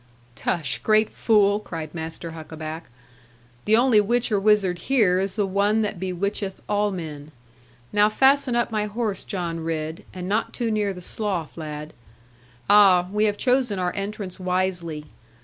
[0.35, 2.89] 'Tush, great fool!' cried Master Huckaback;
[3.65, 7.31] 'the only witch or wizard here is the one that bewitcheth all men.
[7.93, 11.93] Now fasten up my horse, John Ridd, and not too near the slough, lad.
[12.67, 15.05] Ah, we have chosen our entrance wisely.